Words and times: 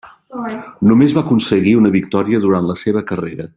Només 0.91 1.13
va 1.17 1.23
aconseguir 1.25 1.75
una 1.83 1.93
victòria 1.99 2.43
durant 2.47 2.71
la 2.73 2.81
seva 2.87 3.09
carrera. 3.13 3.49